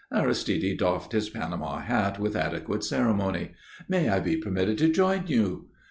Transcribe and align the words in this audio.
Aristide 0.11 0.79
doffed 0.79 1.11
his 1.11 1.29
Panama 1.29 1.77
hat 1.81 2.17
with 2.17 2.35
adequate 2.35 2.83
ceremony. 2.83 3.51
"May 3.87 4.09
I 4.09 4.19
be 4.19 4.35
permitted 4.35 4.79
to 4.79 4.89
join 4.89 5.27
you?" 5.27 5.67